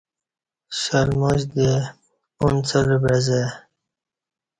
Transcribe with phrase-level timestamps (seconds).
[0.79, 1.71] شلماچ دے
[2.43, 3.41] انُڅہ لہ بعزہ